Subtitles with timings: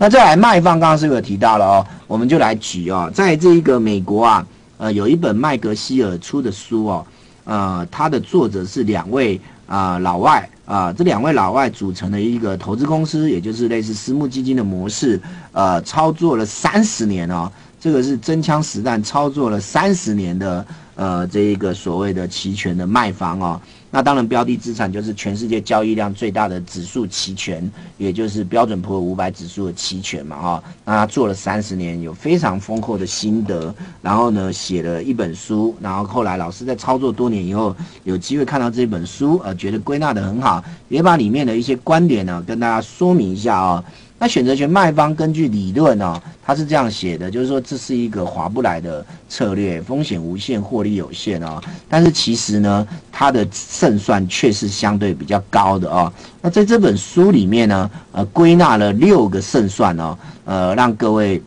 [0.00, 1.86] 那再来卖方，刚刚是不是有提到了哦？
[2.06, 7.06] 我们就来举哦，在这一个美国啊，呃，有一本麦格希尔出的书哦，
[7.44, 15.20] 呃，它的作者是两位啊老外啊，这两位老外组成的一个投资公司，也就是类似私募基金的模式，
[15.50, 23.60] 呃，操作了三十年哦，这个是真枪实弹操作了三十年的呃这一个所谓的期权的卖方哦。
[23.90, 30.62] 那当然，标的资产就是全世界交易量最大的指数期权，也就是标准普尔五百指数的期权嘛，哈。
[30.84, 37.74] 那他做了三十年，有非常丰厚的心得，然后呢，写了一本书，然后后来老师在操作多年以后，
[38.04, 43.82] 有机会看到这本书，呃，觉得归纳的很好，也把里面的一些观点呢，跟大家说明一下啊。
[44.18, 51.62] 那选择权卖方根据理论呢，他是这样写的，就是说这是一个划不来的策略，风险无限，获利有限哦。
[51.88, 56.12] 但是其实呢，它的胜算却是相对比较高的哦。
[56.42, 61.40] 那在这本书里面呢，呃，归纳了六个胜算哦，呃，让各位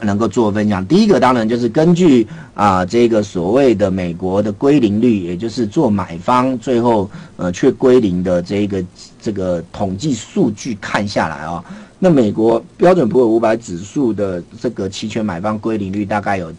[0.00, 0.84] 能够做分享。
[0.86, 8.84] 第一个当然就是根据啊这个所谓的美国的归零率，也就是做买方最后呃却归零的这个。
[9.24, 11.64] 这个统计数据看下来啊，
[11.98, 16.52] 那美国标准普尔五百指数的这个期权买方归零率大概有，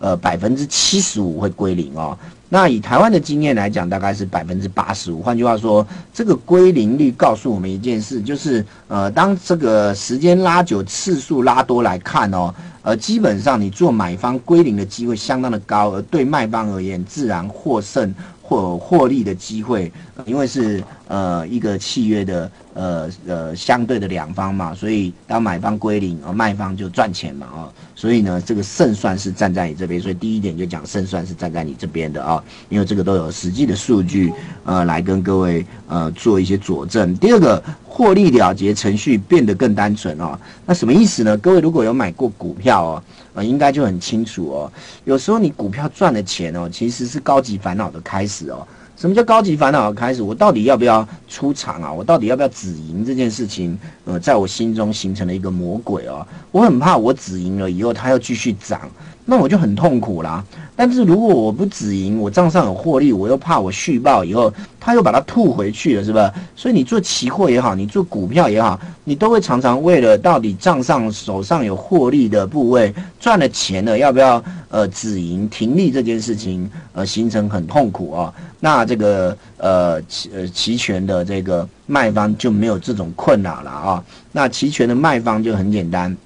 [0.00, 2.14] 呃百分之七十五会归零哦。
[2.50, 5.22] 那以台湾的经验来讲，大概是百分之八十五。
[5.22, 18.14] 换句话说，这个归零率告诉我们一件事，就是呃，当这个时间拉久、次数拉多来看哦，呃，基本上你做买方归零的机会相当的高，而对卖方而言，自然获胜。
[18.42, 19.92] 或获利的机会，
[20.26, 27.58] 因为是呃一个契约的呃呃相对的两方嘛，所以当买方归零，而卖方就赚钱嘛啊，
[27.96, 34.32] 所以呢这个胜算是站在你这边，所以第一点就讲胜算是站在你这边的啊，因为这个都有实际的数据
[34.64, 37.12] 呃来跟各位呃做一些佐证。
[37.16, 41.36] 第二个获利了结程序变得更单纯哦，那什么意思呢？
[41.38, 43.02] 各位如果有买过股票哦。
[43.32, 44.72] 呃，应该就很清楚哦。
[45.04, 48.66] 有时候你股票赚的钱哦，其实是高级烦恼的开始哦。
[49.00, 50.20] 什么叫高级烦恼开始？
[50.20, 51.90] 我到底要不要出场啊？
[51.90, 53.78] 我到底要不要止盈这件事情？
[54.04, 56.26] 呃，在我心中形成了一个魔鬼哦。
[56.52, 58.82] 我很怕我止盈了以后，它要继续涨，
[59.24, 60.44] 那我就很痛苦啦。
[60.80, 64.50] 但是如果我不止盈，我账上有获利，我又怕我续报以后。
[64.82, 66.32] 他又把它吐回去了，是吧？
[66.56, 78.32] 所以你做期货也好，你做股票也好，你都会常常为了到底账上手上有获利的部位赚了钱了，要不要呃止盈停利这件事情呃形成很痛苦啊？
[78.58, 84.02] 那这个呃期呃期权的这个卖方就没有这种困扰了啊？
[84.32, 86.16] 那期权的卖方就很简单，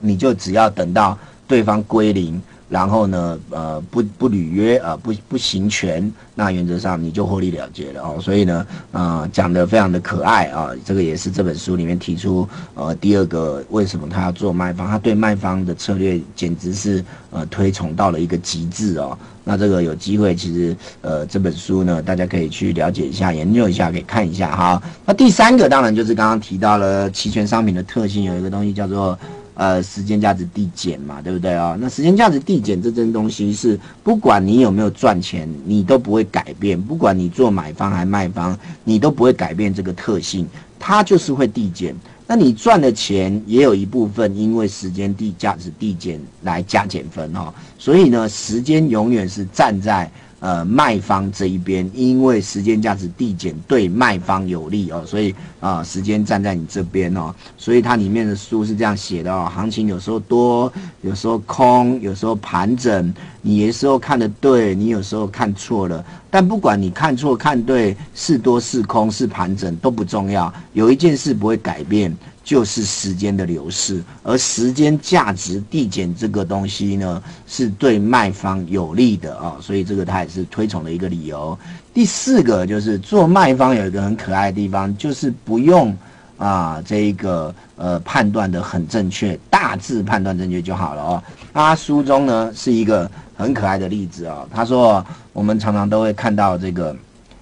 [0.00, 1.18] 你就只要等到
[1.48, 2.40] 对方归零。
[2.70, 8.16] 然后呢，呃，不不履约啊，不不行权，那原则上你就获利了结了哦。
[8.20, 19.18] 所以呢，啊，讲的非常的可爱啊，这个也是这本书里面提出，呃，第二个为什么他要做卖方，他对卖方的策略简直是呃推崇到了一个极致哦。
[19.42, 24.80] 那这个有机会，其实呃这本书呢，大家可以去了解一下、研究一下，可以看一下哈。
[25.04, 29.18] 那第三个当然就是刚刚提到了期权商品的特性，有一个东西叫做。
[29.60, 31.76] 呃，时间价值递减嘛，对不对啊？
[31.78, 36.80] 那时间价值递减这件东西是，不管你有没有赚钱，你都不会改变。
[36.80, 40.48] 不管你做买方还卖方，你都不会改变这个特性，
[40.78, 41.94] 它就是会递减。
[42.26, 47.52] 那你赚的钱也有一部分因为时间递价值递减来加减分哈。
[47.78, 50.10] 所以呢，时间永远是站在。
[50.40, 63.12] 呃，卖方这一边，因为时间价值递减对卖方有利哦，所以啊，时间站在你这边哦，所以它里面的书是这样写的哦，行情有时候多，有时候空，有时候盘整，
[63.42, 72.16] 你有时候看的对，你有时候看错了，但不管你看错看对，是多是空是盘整都不重要，有一件事不会改变。
[72.42, 81.56] 就是时间的流逝，而时间价值递减这个东西呢，是对卖方有利的啊，所以这个他也是推崇的一个理由。
[81.92, 85.96] 第四个就是做卖方有一个很可爱的地方，就是不用
[86.38, 91.22] 啊这一个呃判断的很正确，大致判断正确就好了哦。
[91.52, 96.96] 他书中呢是一个很可爱的例子哦，他说我们常常都会看到这个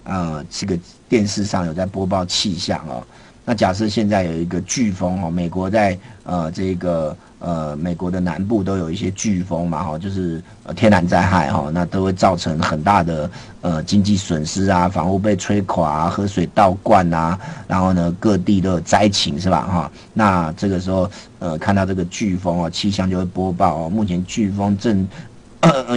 [0.04, 0.76] 呃这个
[1.08, 3.02] 电视上有在播报气象哦。
[3.48, 13.30] 那假设现在有一个飓风哦，美国在呃这个呃美国的南部都有一些飓风嘛哈，就是呃天然灾害哈，那都会造成很大的
[13.62, 19.90] 呃经济损失啊，房屋被吹垮啊，河水倒灌啊，然后呢各地都有灾情是吧哈？
[20.12, 25.08] 那这个时候呃看到这个飓风哦，气象就会播报哦，目前飓风正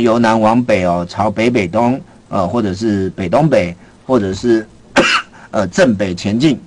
[0.02, 2.00] 由南往北哦，朝北北东
[2.30, 3.76] 呃或者是北东北
[4.08, 4.66] 或者是
[5.52, 6.58] 呃正北前进。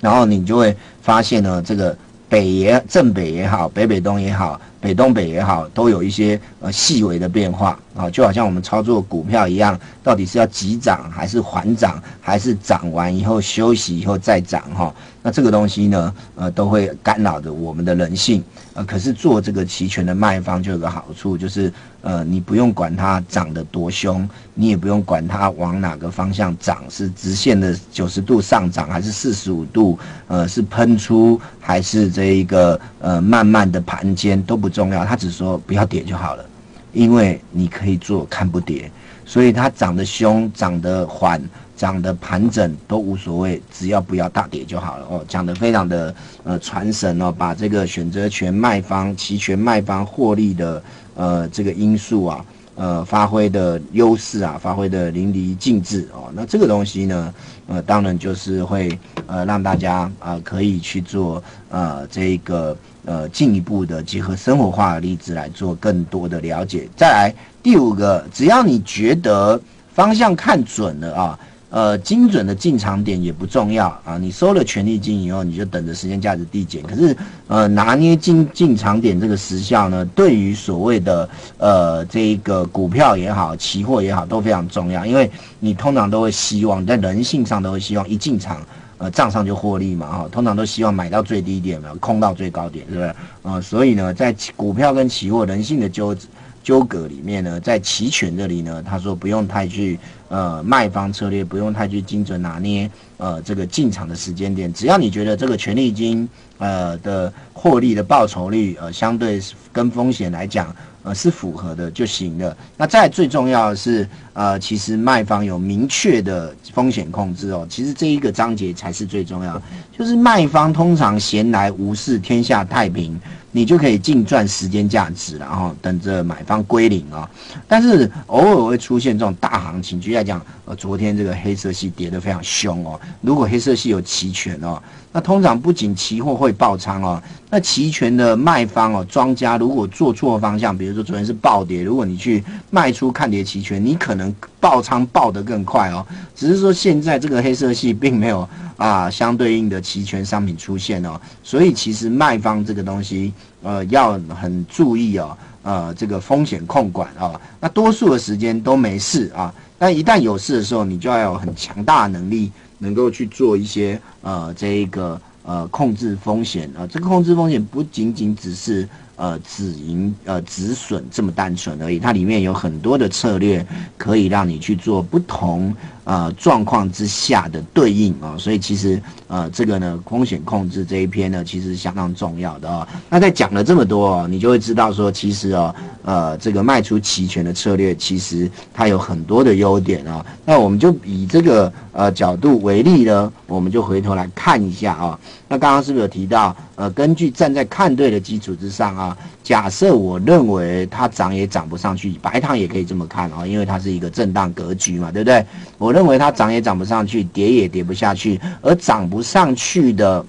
[0.00, 1.96] 然后你就会发现呢，这个
[2.28, 4.60] 北也正北也好，北北东也好。
[4.82, 14.90] 北东北也好，都有一些呃细微的变化啊，就好像我们操作股票一样，到底是要急涨还是缓涨，还是涨完以后休息以后再涨哈？
[15.22, 18.42] 那这个东西呢，呃，都会干扰着我们的人性。
[18.72, 21.70] 呃，可是做这个期权的卖方就有个好处，就是
[22.00, 34.70] 呃，你不用管它涨得多凶，你也不用管它往哪个方向涨，是直线的九十度上涨，还是四十五度，呃，是喷出还是这一个呃慢慢的盘间都不。
[34.70, 36.44] 重要，他只说不要跌就好了，
[36.92, 38.88] 因为你可以做看不跌，
[39.26, 41.42] 所以它涨得凶、涨得缓、
[41.80, 45.24] 涨得盘整都无所谓，只要不要大跌就好了哦。
[45.26, 50.82] 讲得非常的呃传神哦，把这个选择权卖方、期权卖方获利的
[51.14, 52.44] 呃这个因素啊，
[52.74, 56.30] 呃发挥的优势啊，发挥的淋漓尽致哦。
[56.34, 57.34] 那这个东西呢，
[57.66, 62.76] 呃当然就是会呃让大家啊可以去做呃这个。
[63.06, 66.86] 呃，进一步的结合生活化的例子来做更多的了解。
[66.94, 69.58] 再来第五个，只要你觉得
[69.94, 71.38] 方向看准了啊，
[71.70, 74.18] 呃，精准的进场点也不重要啊。
[74.18, 76.82] 你收了权利金以后，你就等着时间价值递减。
[76.82, 81.28] 可是，呃，拿捏进进场点这个时效呢，对于所谓的
[81.58, 85.06] 呃这个股票也好，期货也好，都非常重要。
[85.06, 88.60] 因为你通常都会希望在人性上都会希望一进场。
[89.02, 93.14] 呃，账上就获利嘛，哈，通常都希望买到最低点嘛，空到最高点，是不是？
[93.42, 96.14] 啊，所以呢，在股票跟期货人性的纠
[96.62, 99.98] 纠葛里面呢，在期权这里呢，他说不用太去
[100.30, 109.38] 呃卖方策略，不用太去精准拿捏呃这个进场的时间点，只要你觉得这个权利金呃的获利的报酬率呃相对
[109.70, 110.74] 跟风险来讲。
[111.02, 112.56] 呃，是符合的就行了。
[112.76, 117.66] 那再最重要的是，呃，其实卖方有明确的风险控制哦。
[117.68, 119.60] 其实这一个章节才是最重要，
[119.96, 123.18] 就是卖方通常闲来无事，天下太平。
[123.52, 127.28] 你就可以净赚时间价值，然后等着买方归零啊。
[127.66, 133.00] 但是偶尔会出现这种大行情，举例讲，呃，昨天这个黑色系跌得非常凶哦。
[133.20, 134.80] 如果黑色系有期权哦，
[135.10, 137.20] 那通常不仅期货会爆仓哦，
[137.50, 146.06] 那期权的卖方哦，庄家如果做错方向，比如说昨天是暴跌，如果你去卖出看跌期权，你可能爆仓爆得更快哦。
[146.34, 148.48] 只是说现在这个黑色系并没有。
[148.80, 153.30] 啊，相对应的期权商品出现哦，所以其实卖方这个东西，
[153.62, 157.38] 呃，要很注意哦，呃，这个风险控管啊。
[157.60, 166.86] 那多数的时间都没事啊，但一旦有事的时候，你就要有很强大的能力，能够去做一些呃，这一个呃控制风险啊。
[166.86, 168.88] 这个控制风险不仅仅只是。
[169.20, 173.64] 呃，止盈呃止损这么单纯而已，它里面有很多的策略
[173.98, 182.88] 可以让你去做不同呃状况之下的对应啊，所以其实呃这个呢风险控制这一篇呢其实相当重要的哦。
[183.10, 190.24] 那在讲了这么多，你就会知道说，其实哦呃这个卖出期权的策略其实它有很多的优点啊。
[190.46, 195.20] 那我们就以这个呃角度为例呢，我们就回头来看一下啊。
[195.46, 199.14] 那刚刚是不是有提到呃根据站在看对的基础之上啊？
[199.42, 205.44] 假设我认为它涨也涨不上去，白糖也可以这么看啊，因为它是一个震荡格局嘛，对不对？
[205.76, 210.24] 我认为它涨也涨不上去，跌也跌不下去，而涨不上去的。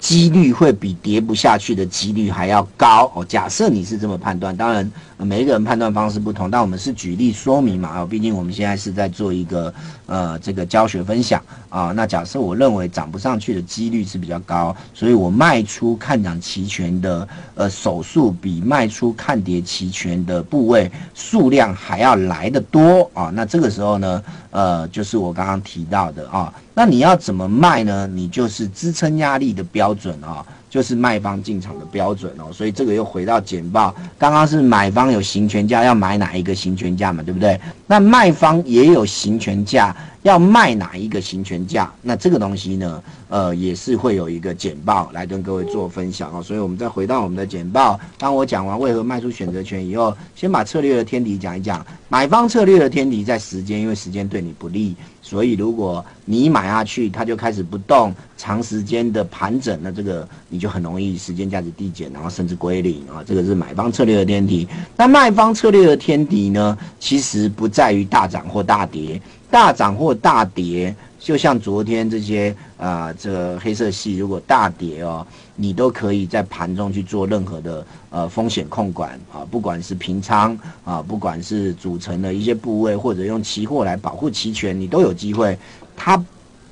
[0.00, 3.24] 几率会比跌不下去的几率还要高哦。
[3.24, 8.00] 假设你是这么判断，当然每一个人判断方式不同，但我们是举例说明嘛。
[8.00, 9.72] 哦，毕竟我们现在是在做一个
[10.06, 11.92] 呃这个教学分享啊。
[11.94, 23.30] 那假设我认为涨不上去的几率是比较高，所以我卖出看涨期权的呃手数比卖出看跌期权的部位数量还要来得多啊。
[23.34, 26.50] 那这个时候呢，呃，就是我刚刚提到的啊。
[26.74, 28.06] 那你要怎么卖呢？
[28.06, 32.52] 你就是支撑压力的标准啊，就是卖方进场的标准哦。
[32.52, 37.60] 所以这个又回到简报，刚刚是买方有行权价，要买哪一个行权价嘛，对不对？
[37.86, 39.94] 那卖方也有行权价。
[40.22, 41.90] 要卖哪一个行权价？
[42.02, 43.02] 那这个东西呢？
[43.28, 46.42] 呃，也是会有一个简报来跟各位做分享哦。
[46.42, 47.98] 所以，我们再回到我们的简报。
[48.18, 51.84] 当我讲完为何卖出选择权以后，先把策略的天敌讲一讲。
[52.08, 63.22] 买方策略的天敌在时间，因为时间对你不利，所以如果你买下去，它就开始不动，长时间的盘整，那这个你就很容易时间价值递减，然后甚至归零啊。
[63.24, 64.66] 这个是买方策略的天敌。
[64.96, 66.76] 那卖方策略的天敌呢？
[66.98, 69.22] 其实不在于大涨或大跌。
[69.50, 75.26] 大涨或大跌，就像昨天这些啊，这个黑色系如果大跌哦，
[75.56, 85.58] 你都可以在盘中去做任何的呃风险控管啊，不管是平仓啊，不管是组成的一些部位，或者用期货来保护期权，你都有机会。
[85.96, 86.24] 它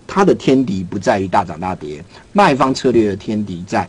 [0.06, 3.86] 它的天敌不在于大涨大跌，卖方策略的天敌在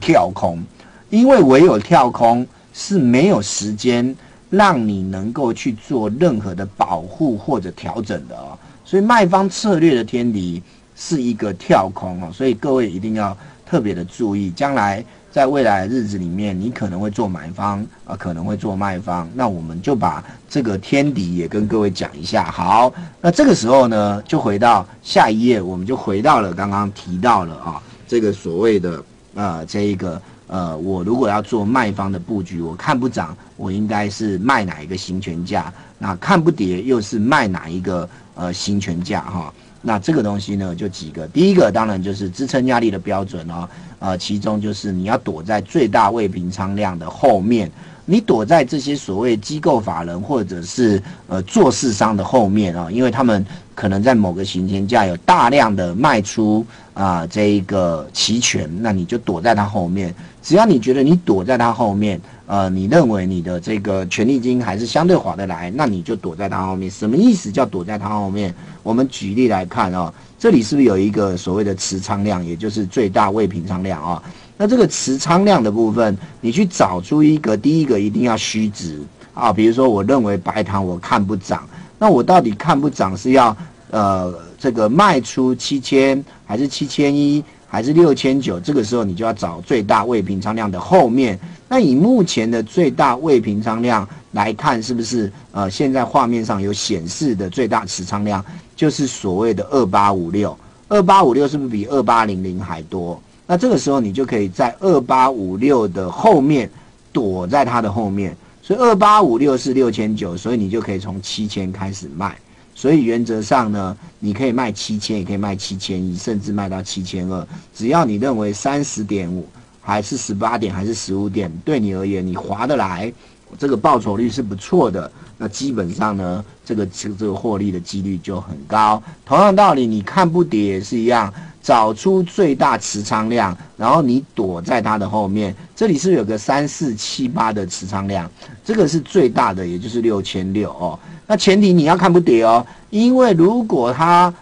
[0.00, 0.62] 跳空，
[1.08, 4.14] 因为唯有跳空是没有时间
[4.50, 8.58] 让你能够去做任何的保护或者调整的哦。
[8.84, 10.62] 所以卖方策略的天敌
[10.96, 13.36] 是一个跳空哦，所以各位一定要
[13.66, 15.04] 特别的注意，将来。
[15.30, 19.28] 在未来的日子里面，你可能会做买方啊，可能会做卖方。
[19.34, 22.50] 那我们就把这个天敌也跟各位讲一下。
[22.50, 35.72] 好，那这个时候呢，就回到下一页，我们就回到了刚刚提到了啊，这个所谓的呃，这一个呃，我如果要做卖方的布局，我看不涨，我应该是卖哪一个行权价？
[35.98, 39.20] 那看不跌，又是卖哪一个呃行权价？
[39.20, 39.54] 哈。
[39.80, 43.68] 那这个东西呢，就几个，第一个当然就是支撑压力的标准哦，
[44.00, 47.70] 呃，其中就是你要躲在最大未平仓量的后面，
[48.10, 62.18] 你躲在这些所谓机构法人或者是呃做市商的后面啊，因为他们可能在某个行情价有大量的卖出啊这一个期权，那你就躲在他后面，只要你觉得你躲在他后面。
[62.50, 66.90] 呃，你认为你的这个权利金还是相对划得来，那你就躲在他后面。
[66.90, 67.52] 什么意思？
[67.52, 68.54] 叫躲在他后面？
[68.82, 74.22] 我们举例来看哦，这里是不是有一个所谓的持仓量，也就是最大未平仓量啊？
[74.58, 79.00] 那这个持仓量的部分，你去找出一个，第一个一定要虚值
[79.32, 79.52] 啊。
[79.52, 83.56] 比如说，我认为白糖我看不涨，那我到底看不涨是要
[83.90, 87.42] 呃这个卖出七千还是七千一？
[87.70, 91.38] 还是六千九，这个时候你就要找最大未平仓量的后面。
[91.68, 98.42] 那以目前的最大未平仓量来看，是不是呃现在画面上有显示的最大持仓量
[98.74, 100.56] 就是所谓的二八五六？
[100.88, 103.20] 二八五六是不是比二八零零还多？
[103.48, 106.70] 那这个时候你就可以在二八五六的后面
[107.12, 108.36] 躲在它的后面。
[108.62, 112.36] 所以二八五六是六千九，所以你就可以从七千开始卖。
[112.74, 117.48] 所以原则上呢，你可以卖七千，也可以卖七千一，甚至卖到七千二。
[117.74, 119.48] 只要你认为三十点五，
[119.80, 123.10] 还是十八点，还是十五点，对你而言你划得来，
[123.56, 125.10] 这个报酬率是不错的。
[125.40, 129.00] 那基本上呢，这个这个这个获利的几率就很高。
[129.24, 135.54] 同样道理，你看不跌也是一样，找出最大持仓量，然后你躲在它的后面。
[135.76, 138.28] 这里是有个三四七八的持仓量，
[138.64, 140.98] 这个是最大的，也就是六千六哦。
[141.26, 144.34] 那前提你要看不跌哦，因为如果它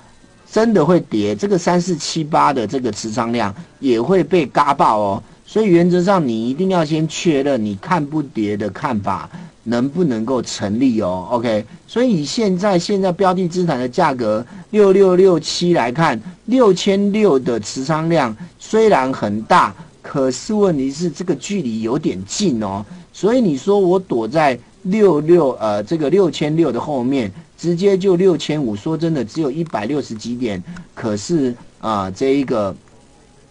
[0.51, 5.23] 真的会跌，这个三四七八的这个持仓量也会被嘎爆哦。
[5.47, 9.31] 所以原则上你一定要先确认你看不跌的看法
[9.63, 11.27] 能不能够成立哦。
[11.31, 22.85] OK，所以以现在现在标的资产的价格六六六七来看，六千六的持仓量虽然很大，可是问题是这个距离有点近哦。
[23.13, 24.59] 所以你说我躲在。
[24.89, 30.63] 六六呃，这个六千六的后面直接就六千五，说真的，只有一百六十几点，
[30.95, 32.73] 可是啊，这一个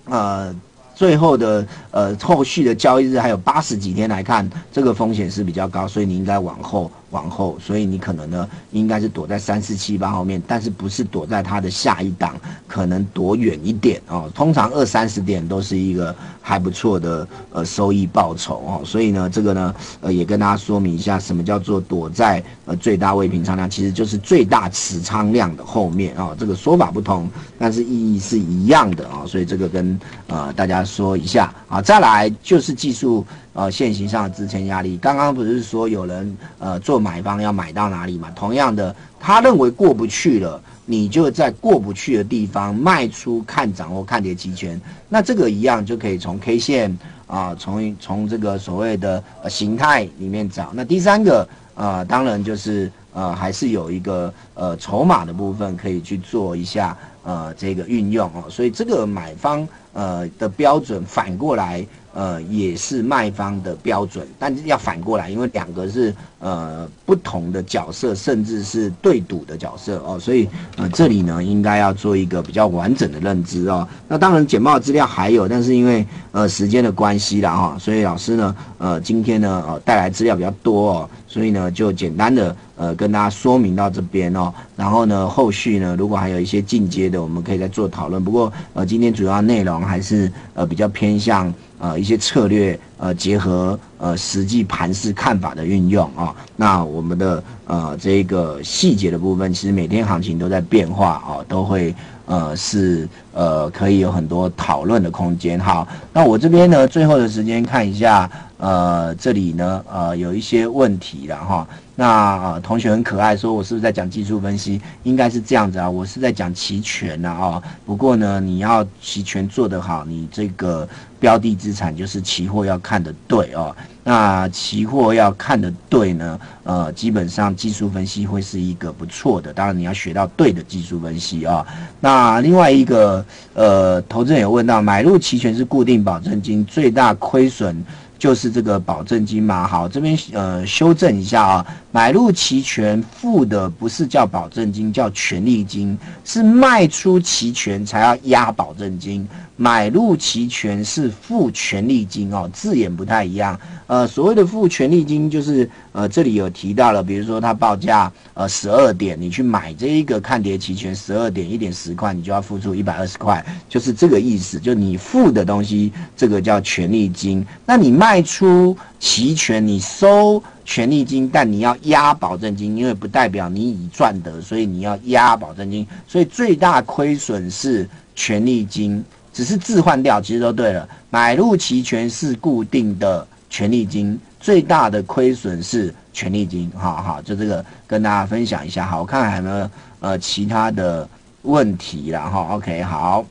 [0.06, 0.56] 呃。
[0.96, 12.36] 最后的呃后续的交易日还有八十几天来看，这个风险是比较高，所以你应该往后往后，所以你可能呢应该是躲在三四七八后面，但是不是躲在它的下一档，
[12.68, 14.32] 可能躲远一点哦。
[14.34, 30.86] 通常二三十点都是一个还不错的呃收益报酬哦，所以呢这个呢呃也跟大家说明一下，什么叫做躲在呃最大未平仓量，其实就是最大持仓量的后面啊，这个说法不同，但是意义是一样的啊，所以这个跟呃大家。
[30.86, 34.98] 说一下啊，再来就是技术呃现行上的支撑压力。
[34.98, 38.32] 刚刚不是说有人呃做买方要买到哪里嘛？
[38.36, 44.80] 同样的，他认为过不去了，你就在过不去的地方卖出看涨或看跌期权。
[45.10, 46.98] 那这个一样就可以从 K 线
[47.28, 50.72] 啊，从从这个所谓的呃形态里面找。
[50.74, 58.44] 那第三个呃，当然就是呃还是有一个呃筹码的部分可以去做一下呃这个运用哦。
[58.50, 59.68] 所以这个买方。
[59.96, 73.88] 呃的标准反过来，呃也是卖方的标准，但是要反过来，因为两个是呃不同的角色，甚至是对赌的角色哦，所以呃这里呢应该要做一个比较完整的认知哦。
[74.08, 88.24] 那当然简报资料还有，但是因为呃时间的关系啦哈，所以老师呢呃今天呢呃带来资料比较多哦，所以呢就简单的呃跟大家说明到这边哦，然后呢后续呢如果还有一些进阶的，我们可以再做讨论。
[88.24, 89.76] 不过呃今天主要内容。
[89.86, 91.54] 还是呃比较偏向
[91.86, 101.94] 呃一些策略呃结合呃实际盘势看法的运用啊，那我们的呃这个细节的部分，其实每天行情都在变化啊，都会
[102.25, 105.60] 呃是呃可以有很多讨论的空间。
[105.60, 111.68] 好，那我这边呢最后的时间看一下呃，这里呢，呃，有一些问题了哈。
[111.98, 112.08] 那
[112.44, 114.82] 呃、同学很可爱，说我是不是在讲技术分析？
[115.04, 117.63] 应该是这样子啊，我是在讲期权呐啊。
[117.86, 120.88] 不过呢，你要期权做得好，你这个
[121.25, 123.75] 标的资产就是期货要看得对哦。
[124.03, 129.51] 那期货要看得对呢，呃，基本上技术分析会是一个不错的。
[129.51, 131.65] 当然你要学到对的技术分析啊。
[132.00, 137.84] 那另外一个，呃，投资人有问到，买入期权是固定保证金，最大亏损。
[138.17, 149.27] 就是这个保证金嘛，好，这边呃修正一下啊，买入期权付的不是叫保证金，叫权利金，是卖出期权才要压保证金。
[149.58, 153.58] 买入期权是付权利金哦，字眼不太一样。
[153.88, 164.60] 呃，所谓的付权利金，就是呃，这里有提到了，比如说它报价呃十二点，你去买这一个看跌期权，十二点一点十块，你就要付出一百二十块，就是这个意思。
[164.60, 167.46] 就你付的东西，这个叫权利金。
[167.66, 175.88] 那你卖出期权，你收权利金，但你要压保证金，因为不代表你已赚得，所以你要压保证金。
[176.08, 179.02] 所以最大亏损是权利金。
[179.36, 180.88] 只是置换掉，其实都对了。
[181.10, 186.72] 买入期权是固定的权利金，最大的亏损是权利金。
[186.74, 188.86] 好好，就这个跟大家分享一下。
[188.86, 191.06] 好，我看还有没有呃其他的
[191.42, 193.25] 问题了哈？OK，好，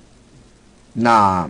[0.92, 1.48] 那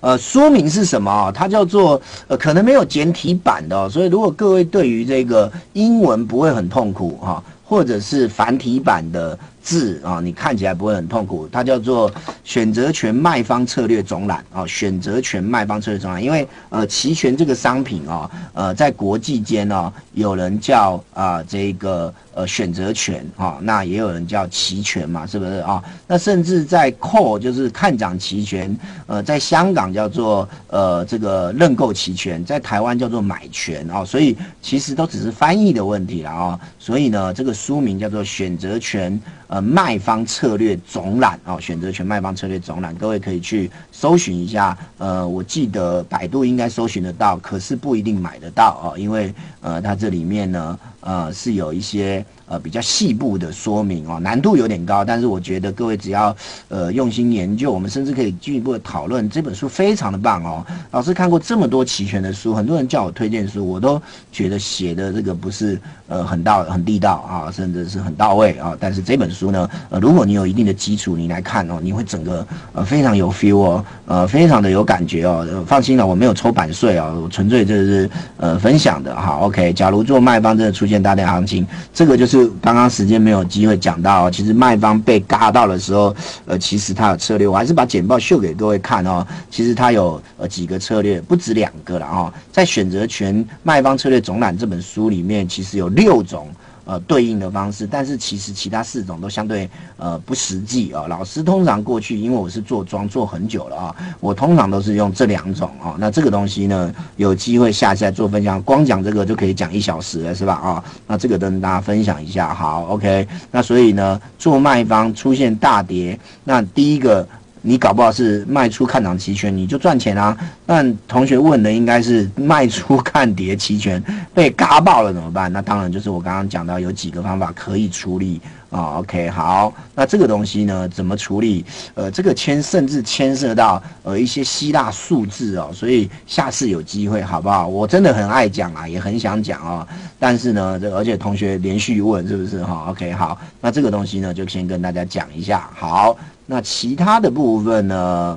[0.00, 1.30] 呃说明是什么？
[1.32, 9.38] 它叫做呃可能没有简体版的，所以如果各位对于这个英文不会很痛苦哈，或者是繁体版的。
[9.62, 11.48] 字啊，你看起来不会很痛苦。
[11.52, 12.10] 它叫做
[12.44, 16.22] 选择权卖方策略总览啊，选择权卖方策略总览。
[16.22, 25.82] 因为呃，期权这个商品啊，呃，在国际间呢，有人叫啊这个呃选择权啊，那也有人叫期权嘛，是不是啊？
[26.06, 28.76] 那甚至在 call 就是看涨期权，
[29.06, 36.60] 呃，在香港叫做呃这个认购期权，在台湾叫做买权啊，所以其实都只是翻译的问题了啊。
[36.78, 39.20] 所以呢，这个书名叫做选择权。
[39.50, 44.78] 呃，卖方策略总览哦，选择权卖方策略总览，各位可以去搜寻一下。
[44.96, 52.24] 呃，我记得百度应该搜寻得到，可是不一定买得到哦，因为呃，它这里面呢，呃，是有一些。
[52.50, 56.36] 呃，比较细部的说明哦，难度有点高，但是我觉得各位只要
[56.66, 59.30] 呃用心研究，我们甚至可以进一步的讨论。
[59.30, 68.76] 这本书非常的棒哦，老师看过这么多齐全的书，很多人叫我推荐书，我都觉得写的这个不是呃很到很地道啊，甚至是很到位啊。
[68.80, 75.46] 但是这本书呢，呃，如果你有一定的基础，你来看哦，你会整个呃非常有 feel 哦，呃，非常的有感觉哦。
[75.68, 79.38] 放心了，我没有抽版税哦，我纯粹这是呃分享的哈。
[79.38, 82.39] OK，假如做卖方真的出现大跌行情，这个就是。
[82.60, 86.14] 刚刚时间没有机会讲到，其实卖方被嘎到的时候，
[86.46, 89.26] 呃，其实他有策略，我还是把简报秀给各位看哦。
[89.50, 92.32] 其实他有呃几个策略，不止两个了哦。
[92.52, 96.48] 在选择权卖方策略总览这本书里面，其实有六种。
[96.90, 101.06] 呃，对应的方式，但是其实其他四种都相对呃不实际啊。
[101.06, 105.94] 老师通常过去，因为我是做庄做很久了啊，我通常都是用这两种啊。
[106.00, 110.54] 那这个东西呢，有机会下次再做分享，光讲这个就可以讲一小时了，是吧？
[110.54, 113.28] 啊，那这个跟大家分享一下，好，OK。
[113.52, 117.24] 那所以呢，做卖方出现大跌，那第一个。
[117.62, 120.36] 你搞不好是卖出看涨期权，你就赚钱啊。
[120.64, 125.52] 那同学问的应该是卖出看跌期权 被嘎爆了怎么办？
[125.52, 128.98] 那当然就是我刚刚讲到有几个方法可以处理啊。
[128.98, 131.64] OK，好，那这个东西呢怎么处理？
[131.94, 137.68] 呃，这个牵甚至牵涉到呃一些希腊数字哦，所以下次有机会好不好？
[137.68, 139.86] 我真的很爱讲啊，也很想讲哦。
[140.18, 145.68] 但是呢，这而且同学连续问是不是哈？OK，好，那这个东西呢就先跟大家讲一下。
[145.74, 146.16] 好。
[146.50, 148.36] 那其他的部分呢？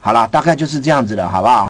[0.00, 1.68] 好了，大概就是这样子的，好不好？